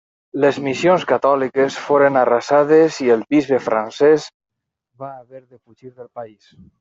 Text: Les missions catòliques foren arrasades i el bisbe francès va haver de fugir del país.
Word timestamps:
Les 0.43 0.59
missions 0.67 1.03
catòliques 1.09 1.75
foren 1.89 2.15
arrasades 2.21 2.97
i 3.07 3.09
el 3.17 3.21
bisbe 3.35 3.59
francès 3.67 4.25
va 5.05 5.11
haver 5.21 5.43
de 5.45 5.59
fugir 5.61 5.91
del 6.01 6.11
país. 6.21 6.49